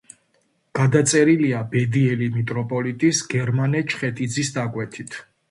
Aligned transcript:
გადაწერილია 0.77 1.59
ბედიელი 1.73 2.31
მიტროპოლიტის 2.39 3.21
გერმანე 3.35 3.85
ჩხეტიძის 3.95 4.53
დაკვეთით. 4.59 5.21